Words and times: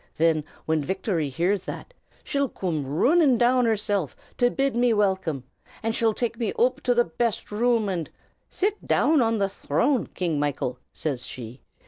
"Thin 0.15 0.43
whin 0.65 0.81
Victory 0.83 1.29
hears 1.29 1.63
that, 1.65 1.93
she'll 2.23 2.49
coom 2.49 2.87
roonnin' 2.87 3.37
down 3.37 3.65
hersilf, 3.67 4.15
to 4.39 4.49
bid 4.49 4.75
me 4.75 4.93
welkim; 4.93 5.43
an' 5.83 5.91
she'll 5.91 6.15
take 6.15 6.39
me 6.39 6.51
oop 6.59 6.81
to 6.81 6.95
the 6.95 7.03
best 7.05 7.51
room, 7.51 7.87
an' 7.87 8.09
"'Sit 8.49 8.83
down 8.83 9.21
an 9.21 9.37
the 9.37 9.47
throne, 9.47 10.07
King 10.07 10.39
Michael,' 10.39 10.79
says 10.91 11.23
she. 11.27 11.61